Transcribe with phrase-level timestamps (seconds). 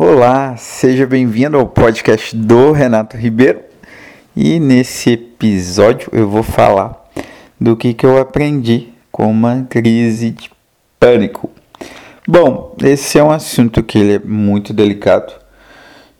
[0.00, 3.62] Olá, seja bem-vindo ao podcast do Renato Ribeiro.
[4.36, 7.04] E nesse episódio eu vou falar
[7.60, 10.52] do que, que eu aprendi com uma crise de
[11.00, 11.50] pânico.
[12.28, 15.32] Bom, esse é um assunto que ele é muito delicado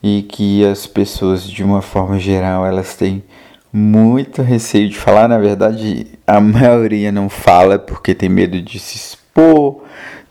[0.03, 3.23] e que as pessoas, de uma forma geral, elas têm
[3.71, 5.29] muito receio de falar.
[5.29, 9.83] Na verdade, a maioria não fala porque tem medo de se expor,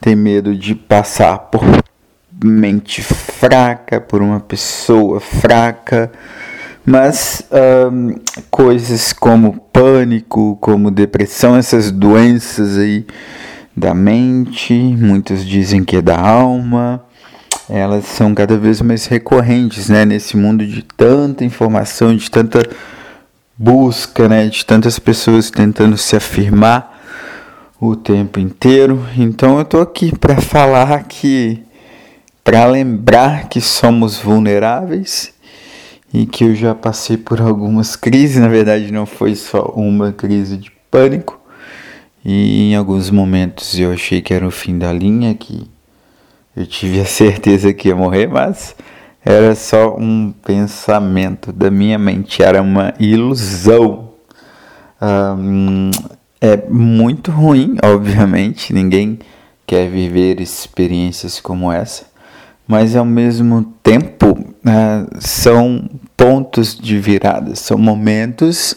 [0.02, 1.64] tem medo de passar por
[2.42, 6.10] mente fraca, por uma pessoa fraca.
[6.84, 7.42] Mas
[7.92, 8.14] um,
[8.50, 13.06] coisas como pânico, como depressão, essas doenças aí
[13.76, 17.04] da mente, muitos dizem que é da alma,
[17.68, 22.62] elas são cada vez mais recorrentes, né, nesse mundo de tanta informação, de tanta
[23.56, 26.98] busca, né, de tantas pessoas tentando se afirmar
[27.78, 29.04] o tempo inteiro.
[29.16, 31.62] Então eu tô aqui para falar que
[32.48, 35.34] para lembrar que somos vulneráveis
[36.14, 40.56] e que eu já passei por algumas crises, na verdade não foi só uma crise
[40.56, 41.38] de pânico.
[42.24, 45.68] E em alguns momentos eu achei que era o fim da linha, que
[46.56, 48.74] eu tive a certeza que ia morrer, mas
[49.22, 54.08] era só um pensamento da minha mente, era uma ilusão.
[56.40, 59.18] É muito ruim, obviamente, ninguém
[59.66, 62.06] quer viver experiências como essa,
[62.68, 68.76] mas ao mesmo tempo uh, são pontos de virada, são momentos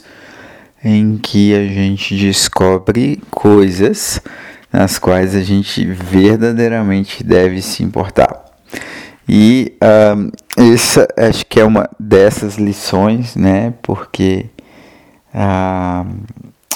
[0.84, 4.22] em que a gente descobre coisas
[4.72, 8.46] nas quais a gente verdadeiramente deve se importar.
[9.28, 10.32] E uh,
[10.74, 13.74] essa acho que é uma dessas lições, né?
[13.82, 14.46] Porque
[15.34, 16.06] a,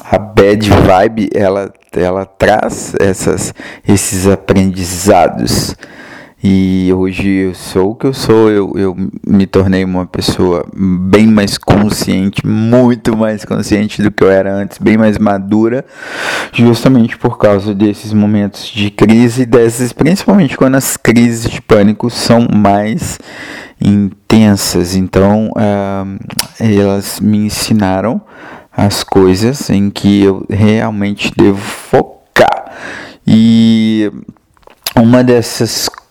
[0.03, 3.53] a bad vibe ela, ela traz essas,
[3.87, 5.75] esses aprendizados
[6.47, 11.25] e hoje eu sou o que eu sou, eu, eu me tornei uma pessoa bem
[11.25, 15.83] mais consciente, muito mais consciente do que eu era antes, bem mais madura,
[16.53, 22.47] justamente por causa desses momentos de crise, dessas, principalmente quando as crises de pânico são
[22.55, 23.17] mais
[23.81, 24.95] intensas.
[24.95, 26.19] Então, uh,
[26.59, 28.21] elas me ensinaram
[28.71, 32.71] as coisas em que eu realmente devo focar.
[33.25, 34.11] E
[34.95, 36.04] uma dessas coisas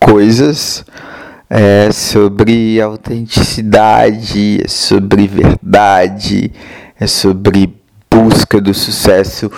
[1.48, 6.52] é sobre autenticidade, é sobre verdade,
[6.98, 7.74] é sobre
[8.10, 9.50] busca do sucesso.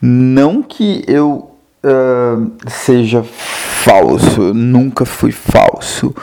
[0.00, 1.50] Não que eu
[1.84, 6.14] uh, seja falso, nunca fui falso,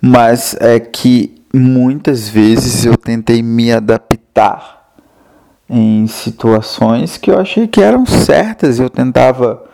[0.00, 4.78] mas é que muitas vezes eu tentei me adaptar
[5.68, 8.80] em situações que eu achei que eram certas.
[8.80, 9.67] Eu tentava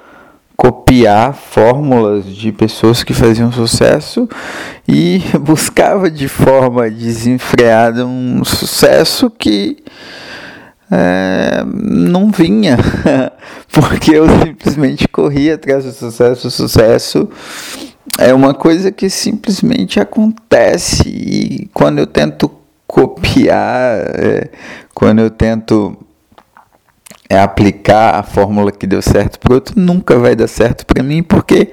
[0.56, 4.28] copiar fórmulas de pessoas que faziam sucesso
[4.86, 9.78] e buscava de forma desenfreada um sucesso que
[10.90, 12.78] é, não vinha,
[13.72, 16.48] porque eu simplesmente corria atrás do sucesso.
[16.48, 17.28] O sucesso
[18.18, 22.50] é uma coisa que simplesmente acontece e quando eu tento
[22.86, 24.50] copiar, é,
[24.94, 25.96] quando eu tento
[27.28, 31.22] é aplicar a fórmula que deu certo para outro, nunca vai dar certo para mim,
[31.22, 31.72] porque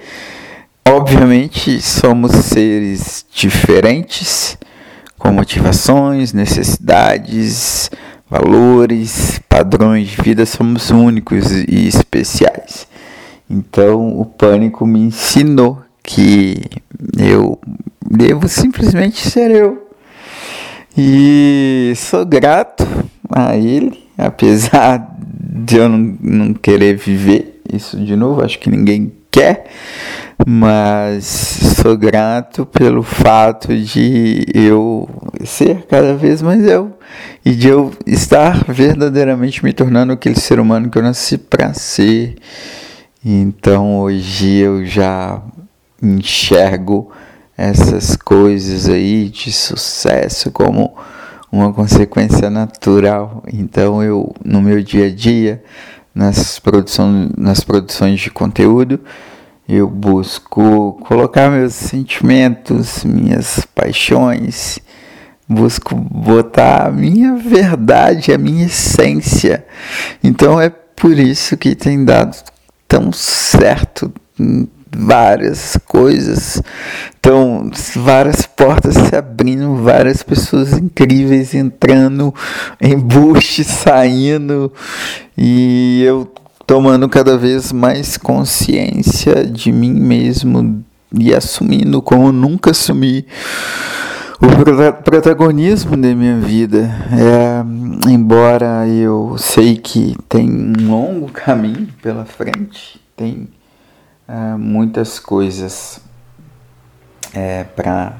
[0.87, 4.57] obviamente somos seres diferentes,
[5.17, 7.91] com motivações, necessidades,
[8.29, 12.87] valores, padrões de vida, somos únicos e especiais.
[13.49, 16.63] Então o pânico me ensinou que
[17.17, 17.59] eu
[18.09, 19.89] devo simplesmente ser eu.
[20.97, 22.87] E sou grato
[23.29, 24.97] a ele, apesar
[25.33, 29.67] de eu não, não querer viver isso de novo, acho que ninguém quer,
[30.45, 31.25] mas
[31.81, 35.07] sou grato pelo fato de eu
[35.45, 36.91] ser cada vez mais eu
[37.45, 42.35] e de eu estar verdadeiramente me tornando aquele ser humano que eu nasci para ser.
[43.23, 45.41] Então hoje eu já
[46.01, 47.11] enxergo
[47.55, 50.95] essas coisas aí de sucesso como
[51.51, 53.43] uma consequência natural.
[53.51, 55.63] Então eu no meu dia a dia,
[56.13, 58.99] nas, produção, nas produções de conteúdo,
[59.67, 64.79] eu busco colocar meus sentimentos, minhas paixões,
[65.47, 69.65] busco botar a minha verdade, a minha essência.
[70.23, 72.37] Então é por isso que tem dado
[72.87, 74.11] tão certo
[74.95, 76.61] várias coisas.
[77.19, 82.33] Então, várias portas se abrindo, várias pessoas incríveis entrando,
[82.81, 84.71] embuste saindo,
[85.37, 86.31] e eu
[86.65, 90.83] tomando cada vez mais consciência de mim mesmo,
[91.13, 93.25] e assumindo como nunca assumi
[94.41, 96.89] o protagonismo da minha vida.
[97.11, 103.47] É, embora eu sei que tem um longo caminho pela frente, tem
[104.27, 106.01] é, muitas coisas
[107.33, 108.17] é, para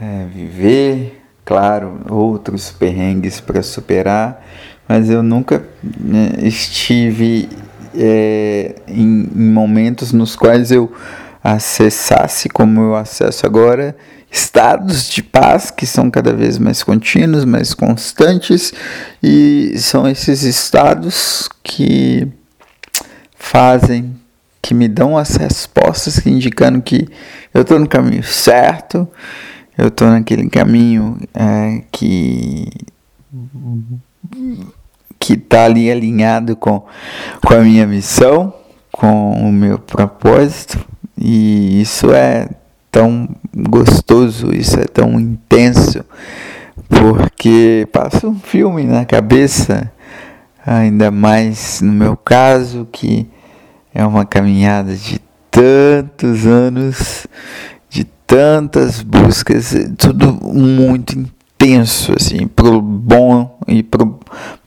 [0.00, 4.44] é, viver, claro, outros perrengues para superar,
[4.88, 7.48] mas eu nunca né, estive
[7.94, 10.92] é, em, em momentos nos quais eu
[11.42, 13.96] acessasse como eu acesso agora
[14.30, 18.72] estados de paz que são cada vez mais contínuos, mais constantes,
[19.22, 22.28] e são esses estados que
[23.34, 24.14] fazem,
[24.62, 27.08] que me dão as respostas indicando que
[27.52, 29.08] eu estou no caminho certo,
[29.76, 32.68] eu estou naquele caminho é, que
[35.18, 36.84] que está ali alinhado com,
[37.44, 38.52] com a minha missão,
[38.90, 40.78] com o meu propósito,
[41.16, 42.48] e isso é
[42.90, 46.04] tão gostoso, isso é tão intenso,
[46.88, 49.92] porque passa um filme na cabeça,
[50.66, 53.28] ainda mais no meu caso, que
[53.94, 55.20] é uma caminhada de
[55.50, 57.26] tantos anos,
[57.88, 64.18] de tantas buscas, tudo muito intenso, assim, pro bom e pro,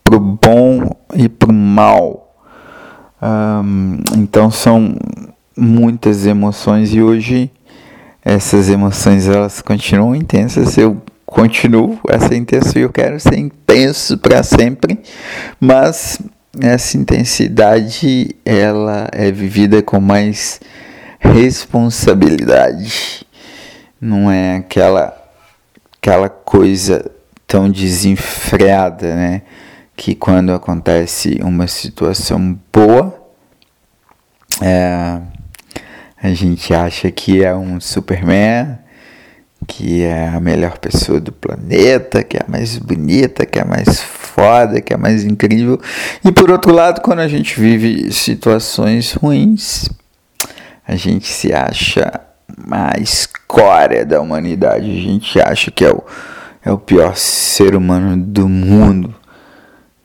[0.04, 2.36] pro bom e pro mal.
[3.22, 4.96] Um, então são
[5.56, 7.50] muitas emoções e hoje
[8.24, 10.78] essas emoções elas continuam intensas.
[10.78, 15.00] Eu continuo a ser intenso e eu quero ser intenso para sempre,
[15.60, 16.20] mas
[16.62, 20.62] essa intensidade ela é vivida com mais
[21.20, 23.26] responsabilidade.
[24.00, 25.20] Não é aquela
[25.98, 27.10] aquela coisa
[27.48, 29.42] tão desenfreada, né?
[29.96, 33.22] Que quando acontece uma situação boa,
[34.62, 35.22] é,
[36.22, 38.78] a gente acha que é um Superman,
[39.68, 43.66] que é a melhor pessoa do planeta, que é a mais bonita, que é a
[43.66, 45.80] mais foda, que é a mais incrível.
[46.24, 49.90] E por outro lado, quando a gente vive situações ruins,
[50.88, 52.22] a gente se acha
[52.70, 54.90] a escória da humanidade.
[54.90, 56.04] A gente acha que é o,
[56.64, 59.14] é o pior ser humano do mundo.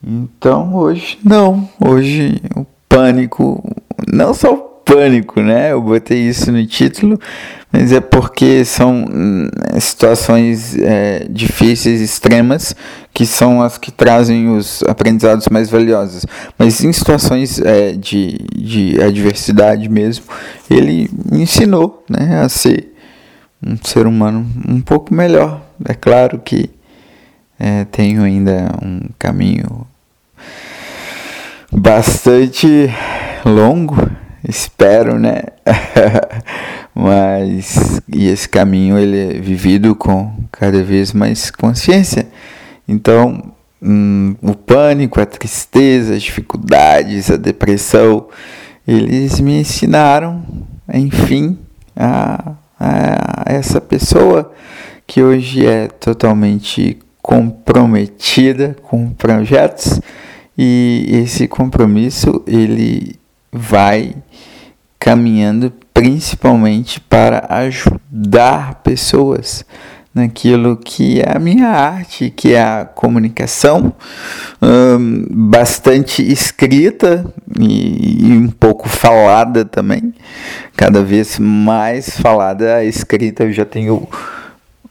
[0.03, 3.63] Então hoje não, hoje o pânico,
[4.07, 5.73] não só pânico, né?
[5.73, 7.21] Eu botei isso no título,
[7.71, 12.75] mas é porque são hum, situações é, difíceis, extremas,
[13.13, 16.25] que são as que trazem os aprendizados mais valiosos.
[16.59, 20.25] Mas em situações é, de, de adversidade mesmo,
[20.71, 22.95] ele me ensinou né, a ser
[23.63, 25.61] um ser humano um pouco melhor.
[25.85, 26.71] É claro que
[27.61, 29.87] é, tenho ainda um caminho
[31.71, 32.89] bastante
[33.45, 34.09] longo
[34.49, 35.43] espero, né?
[36.95, 42.27] Mas e esse caminho ele é vivido com cada vez mais consciência.
[42.89, 48.29] Então, hum, o pânico, a tristeza, as dificuldades, a depressão,
[48.87, 50.43] eles me ensinaram,
[50.93, 51.59] enfim,
[51.95, 54.53] a, a essa pessoa
[55.07, 60.01] que hoje é totalmente comprometida com projetos
[60.57, 63.19] e esse compromisso ele
[63.53, 64.15] vai
[64.99, 69.65] caminhando principalmente para ajudar pessoas
[70.15, 73.93] naquilo que é a minha arte, que é a comunicação,
[74.61, 77.25] hum, bastante escrita
[77.59, 80.13] e, e, um pouco falada também,
[80.77, 82.77] cada vez mais falada.
[82.77, 84.09] A escrita eu já tenho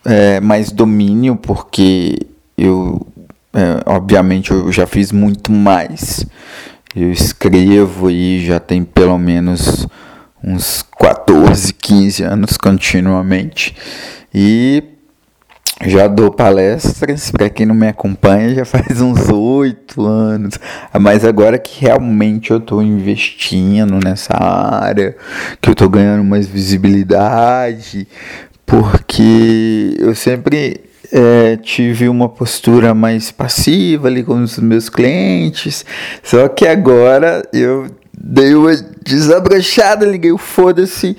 [0.05, 2.17] é, mais domínio, porque
[2.57, 3.05] eu,
[3.53, 6.25] é, obviamente, eu já fiz muito mais
[6.95, 9.87] eu escrevo e já tem pelo menos
[10.43, 13.75] uns 14, 15 anos continuamente.
[14.33, 14.83] E
[15.85, 20.57] já dou palestras, para quem não me acompanha, já faz uns oito anos.
[20.99, 25.15] Mas agora que realmente eu estou investindo nessa área,
[25.61, 28.07] que eu estou ganhando mais visibilidade,
[28.65, 35.85] porque eu sempre é, tive uma postura mais passiva ali com os meus clientes.
[36.23, 37.87] Só que agora eu
[38.17, 38.73] dei uma
[39.03, 41.15] desabrochada, liguei o foda-se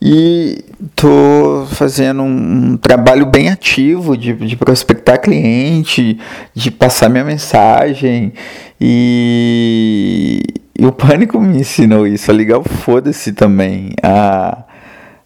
[0.00, 0.62] e
[0.94, 6.18] tô fazendo um, trabalho bem ativo de, de prospectar cliente,
[6.54, 8.32] de passar minha mensagem
[8.80, 10.42] e,
[10.78, 14.64] e o pânico me ensinou isso, a ligar o foda-se também, a,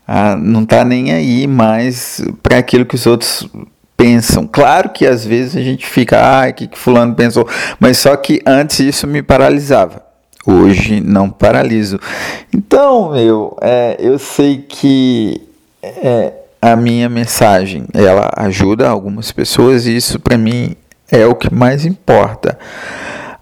[0.07, 3.51] a não tá nem aí mais para aquilo que os outros
[4.01, 4.47] pensam.
[4.47, 7.47] Claro que às vezes a gente fica, ah, o que, que fulano pensou,
[7.79, 10.03] mas só que antes isso me paralisava.
[10.47, 12.01] hoje não paraliso.
[12.53, 15.39] Então, meu, é, eu sei que
[15.83, 20.75] é, a minha mensagem ela ajuda algumas pessoas e isso para mim
[21.13, 22.59] é o que mais importa.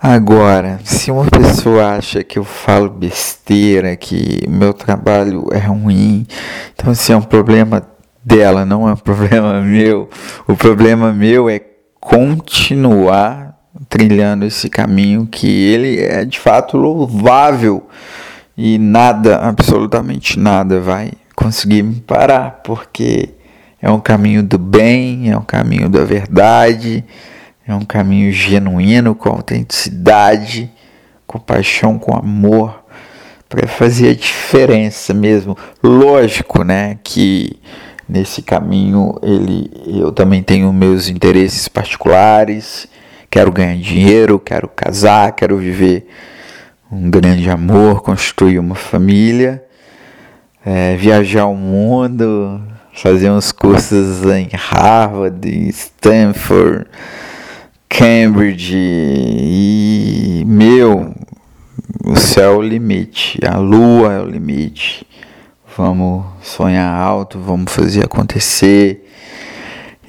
[0.00, 6.24] Agora, se uma pessoa acha que eu falo besteira, que meu trabalho é ruim,
[6.72, 7.80] então assim, é um problema
[8.28, 10.08] dela, não é um problema meu.
[10.46, 11.60] O problema meu é
[12.00, 13.58] continuar
[13.88, 17.88] trilhando esse caminho que ele é de fato louvável
[18.56, 23.30] e nada, absolutamente nada vai conseguir me parar, porque
[23.80, 27.04] é um caminho do bem, é um caminho da verdade
[27.68, 30.70] é um caminho genuíno, com autenticidade,
[31.26, 32.82] com paixão, com amor,
[33.46, 35.54] para fazer a diferença mesmo.
[35.82, 37.60] Lógico, né, que
[38.08, 42.88] nesse caminho ele, eu também tenho meus interesses particulares.
[43.30, 46.08] Quero ganhar dinheiro, quero casar, quero viver
[46.90, 49.62] um grande amor, construir uma família,
[50.64, 52.62] é, viajar o mundo,
[52.94, 56.86] fazer uns cursos em Harvard, Stanford,
[57.88, 61.14] Cambridge e meu,
[62.04, 65.06] o céu é o limite, a lua é o limite.
[65.78, 69.08] Vamos sonhar alto, vamos fazer acontecer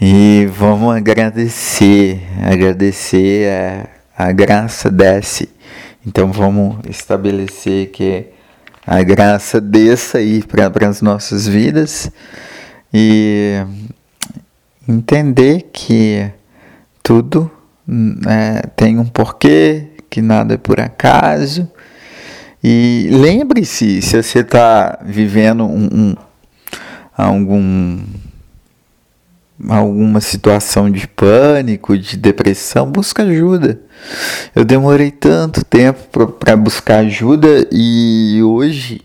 [0.01, 2.23] e vamos agradecer.
[2.41, 5.47] Agradecer a, a graça desce.
[6.03, 8.25] Então vamos estabelecer que
[8.83, 12.11] a graça desça aí para as nossas vidas
[12.91, 13.63] e
[14.88, 16.31] entender que
[17.03, 17.51] tudo
[18.27, 21.71] é, tem um porquê, que nada é por acaso.
[22.63, 26.15] E lembre-se, se você está vivendo um, um,
[27.15, 27.99] algum,
[29.67, 33.79] alguma situação de pânico, de depressão, busca ajuda.
[34.53, 39.01] Eu demorei tanto tempo para buscar ajuda e hoje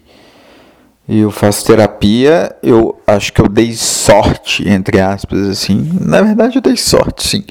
[1.06, 5.98] eu faço terapia, eu acho que eu dei sorte, entre aspas, assim.
[6.00, 7.44] Na verdade, eu dei sorte, sim,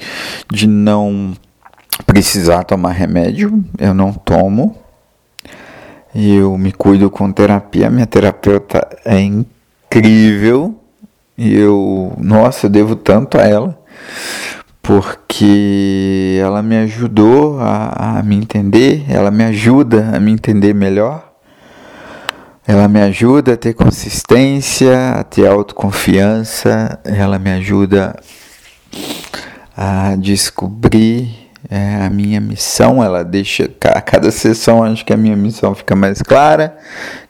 [0.50, 1.34] de não
[2.04, 3.64] precisar tomar remédio.
[3.78, 4.76] Eu não tomo.
[6.14, 7.90] Eu me cuido com terapia.
[7.90, 10.78] Minha terapeuta é incrível.
[11.36, 13.76] E eu, nossa, eu devo tanto a ela,
[14.80, 21.32] porque ela me ajudou a, a me entender, ela me ajuda a me entender melhor.
[22.66, 28.14] Ela me ajuda a ter consistência, a ter autoconfiança, ela me ajuda
[29.76, 33.02] a descobrir é, a minha missão.
[33.02, 36.76] Ela deixa a cada sessão, acho que a minha missão fica mais clara,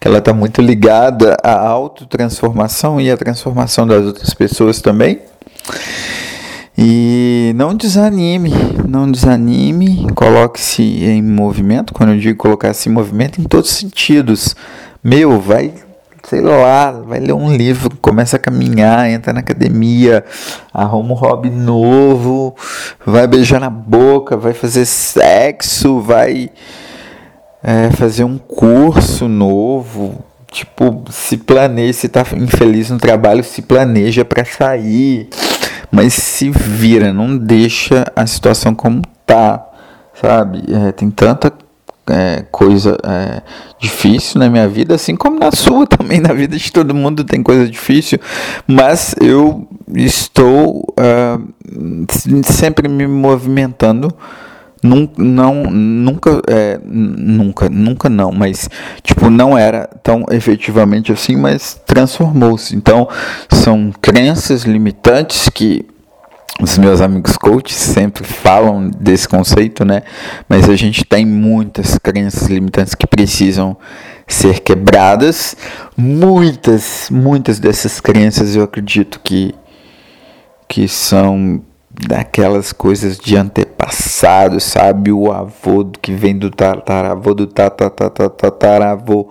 [0.01, 5.21] que ela está muito ligada à autotransformação e à transformação das outras pessoas também.
[6.77, 8.53] E não desanime,
[8.89, 11.95] não desanime, coloque-se em movimento.
[11.95, 14.57] Quando eu digo colocar-se em movimento, em todos os sentidos
[15.07, 15.75] meu, vai,
[16.25, 20.25] sei lá, vai ler um livro, começa a caminhar, entra na academia,
[20.73, 22.57] arruma um hobby novo,
[23.05, 26.51] vai beijar na boca, vai fazer sexo, vai
[27.63, 30.25] é, fazer um curso novo.
[30.51, 35.29] Tipo, se planeja, se tá infeliz no trabalho, se planeja para sair.
[35.91, 39.65] Mas se vira, não deixa a situação como tá,
[40.15, 40.63] sabe?
[40.73, 41.53] É, tem tanta
[42.11, 43.43] é, coisa é,
[43.79, 47.43] difícil na minha vida, assim como na sua também, na vida de todo mundo tem
[47.43, 48.19] coisa difícil,
[48.67, 54.13] mas eu estou uh, sempre me movimentando.
[54.83, 58.69] Não, nunca, é, nunca, nunca não, mas
[59.03, 62.77] tipo, não era tão efetivamente assim, mas transformou-se.
[62.77, 63.09] Então,
[63.49, 65.87] são crenças limitantes que
[66.61, 70.03] os meus amigos coaches sempre falam desse conceito, né?
[70.49, 73.77] Mas a gente tem muitas crenças limitantes que precisam
[74.27, 75.57] ser quebradas.
[75.97, 79.55] Muitas, muitas dessas crenças eu acredito que
[80.67, 85.13] que são daquelas coisas de antepassado, sabe?
[85.13, 89.31] O avô que vem do tataravô, do tataravô.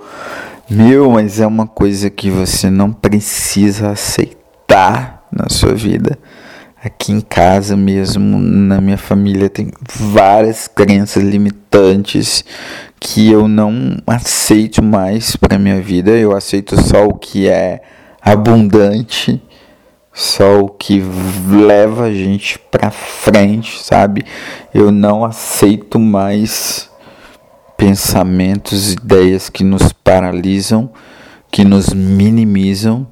[0.69, 6.17] Meu, mas é uma coisa que você não precisa aceitar na sua vida
[6.83, 12.43] aqui em casa mesmo, na minha família, tem várias crenças limitantes
[12.99, 16.11] que eu não aceito mais para minha vida.
[16.11, 17.81] Eu aceito só o que é
[18.21, 19.41] abundante,
[20.11, 21.01] só o que
[21.47, 24.25] leva a gente para frente, sabe?
[24.73, 26.89] Eu não aceito mais
[27.77, 30.91] pensamentos, ideias que nos paralisam,
[31.49, 33.07] que nos minimizam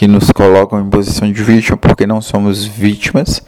[0.00, 3.42] que nos colocam em posição de vítima porque não somos vítimas.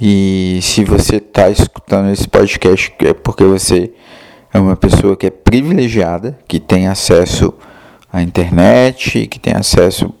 [0.00, 3.92] E se você está escutando esse podcast é porque você
[4.54, 7.52] é uma pessoa que é privilegiada, que tem acesso
[8.10, 10.14] à internet, que tem acesso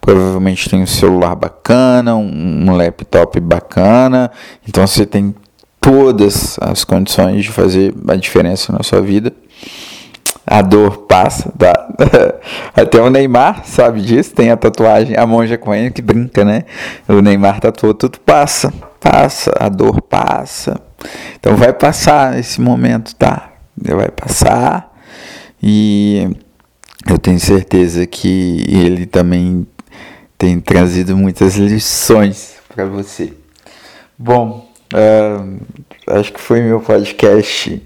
[0.00, 4.30] provavelmente tem um celular bacana, um, laptop bacana,
[4.66, 5.34] então você tem
[5.82, 9.34] todas as condições de fazer a diferença na sua vida.
[10.46, 11.72] A dor passa, tá?
[12.74, 16.64] Até o Neymar sabe disso, tem a tatuagem, a monja Coen que brinca, né?
[17.08, 20.80] O Neymar tatuou, tudo passa, passa, a dor passa.
[21.38, 23.52] Então vai passar esse momento, tá?
[23.76, 24.92] Vai passar
[25.62, 26.28] e
[27.08, 29.66] eu tenho certeza que ele também
[30.36, 33.32] tem trazido muitas lições para você.
[34.18, 35.60] Bom, uh,
[36.18, 37.80] acho que foi meu podcast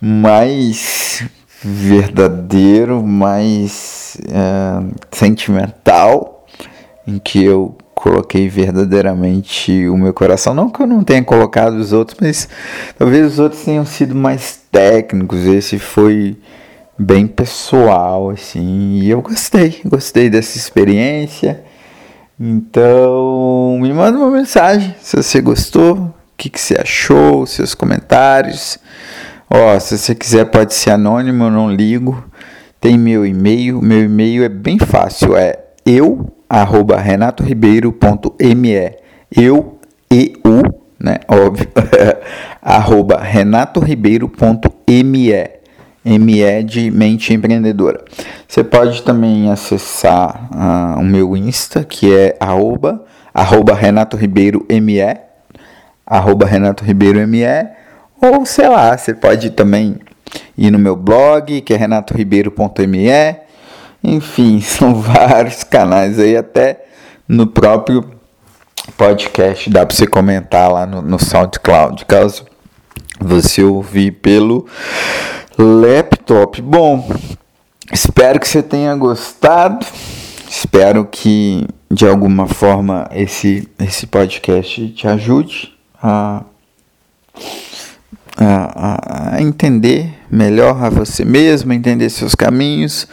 [0.00, 1.24] mais
[1.62, 6.46] verdadeiro, mais uh, sentimental,
[7.06, 10.54] em que eu coloquei verdadeiramente o meu coração.
[10.54, 12.48] Não que eu não tenha colocado os outros, mas
[12.96, 15.44] talvez os outros tenham sido mais técnicos.
[15.44, 16.36] Esse foi
[16.96, 21.64] bem pessoal, assim, e eu gostei, gostei dessa experiência.
[22.38, 28.78] Então, me manda uma mensagem se você gostou, o que, que você achou, seus comentários.
[29.50, 32.22] Ó, se você quiser pode ser anônimo, eu não ligo.
[32.80, 36.96] Tem meu e-mail, meu e-mail é bem fácil, é eu arroba
[39.36, 39.78] eu
[40.10, 40.62] e u,
[40.98, 41.68] né, óbvio,
[42.62, 45.32] arroba renatoribeiro.me
[46.04, 48.02] ME de Mente Empreendedora.
[48.46, 55.00] Você pode também acessar uh, o meu Insta, que é arroba, arroba Renato Ribeiro ME,
[56.06, 57.44] arroba Renato Ribeiro ME,
[58.20, 59.98] ou sei lá, você pode também
[60.56, 63.08] ir no meu blog, que é renatoribeiro.me,
[64.02, 66.84] enfim, são vários canais aí, até
[67.26, 68.18] no próprio
[68.96, 72.46] podcast dá para você comentar lá no, no SoundCloud, caso
[73.20, 74.66] você ouvir pelo
[75.58, 76.62] laptop.
[76.62, 77.08] Bom,
[77.92, 79.84] espero que você tenha gostado.
[80.48, 86.42] Espero que de alguma forma esse, esse podcast te ajude a,
[88.40, 93.08] a, a entender melhor a você mesmo, a entender seus caminhos,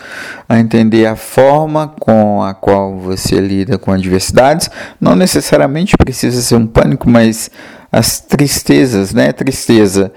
[0.48, 4.70] a entender a forma com a qual você lida com adversidades.
[5.02, 7.50] Não necessariamente precisa ser um pânico, mas
[7.92, 9.32] as tristezas, né?
[9.32, 10.14] Tristeza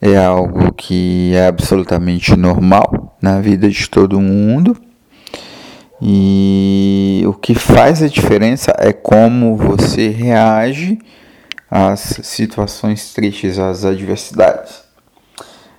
[0.00, 4.76] é algo que é absolutamente normal na vida de todo mundo.
[6.02, 10.98] E o que faz a diferença é como você reage
[11.72, 14.82] às situações tristes, às adversidades.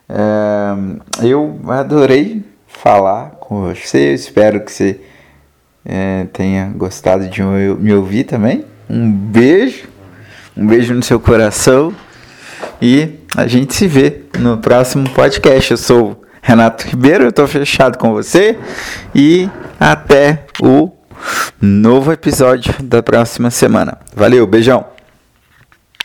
[0.10, 5.00] É, eu adorei falar com você, espero que você
[5.86, 8.66] é, tenha gostado de me ouvir também.
[8.90, 9.88] Um beijo,
[10.58, 11.94] um beijo no seu coração
[12.82, 15.70] e a gente se vê no próximo podcast.
[15.70, 18.58] Eu sou Renato Ribeiro, eu estou fechado com você
[19.14, 19.48] e
[19.80, 20.92] até o
[21.62, 24.00] novo episódio da próxima semana.
[24.16, 24.93] Valeu, beijão!